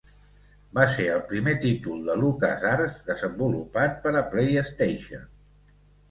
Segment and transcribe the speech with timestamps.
[0.75, 5.29] Va ser el primer títol de LucasArts desenvolupat per a PlayStation.